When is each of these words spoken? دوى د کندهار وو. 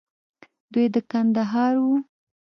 دوى 0.71 0.85
د 0.93 0.95
کندهار 1.11 1.75
وو. 1.83 1.95